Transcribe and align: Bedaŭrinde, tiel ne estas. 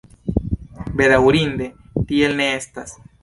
Bedaŭrinde, 1.01 1.69
tiel 2.13 2.35
ne 2.43 2.49
estas. 2.57 2.97